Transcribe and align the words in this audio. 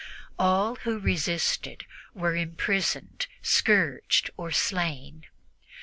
All 0.39 0.77
who 0.77 0.97
resisted 0.97 1.85
were 2.15 2.35
imprisoned, 2.35 3.27
scourged 3.43 4.31
or 4.35 4.49
slain. 4.49 5.27